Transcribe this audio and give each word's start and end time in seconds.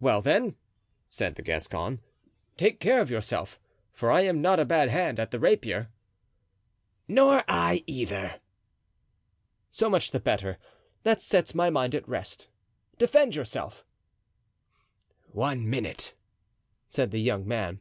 "Well, 0.00 0.20
then," 0.20 0.54
said 1.08 1.36
the 1.36 1.40
Gascon, 1.42 2.02
"take 2.58 2.78
care 2.78 3.00
of 3.00 3.08
yourself, 3.10 3.58
for 3.90 4.10
I 4.10 4.20
am 4.20 4.42
not 4.42 4.60
a 4.60 4.66
bad 4.66 4.90
hand 4.90 5.18
at 5.18 5.30
the 5.30 5.40
rapier." 5.40 5.88
"Nor 7.08 7.42
I 7.48 7.82
either." 7.86 8.38
"So 9.72 9.88
much 9.88 10.10
the 10.10 10.20
better; 10.20 10.58
that 11.04 11.22
sets 11.22 11.54
my 11.54 11.70
mind 11.70 11.94
at 11.94 12.06
rest. 12.06 12.48
Defend 12.98 13.34
yourself." 13.34 13.82
"One 15.32 15.70
minute," 15.70 16.12
said 16.86 17.10
the 17.10 17.20
young 17.22 17.48
man. 17.48 17.80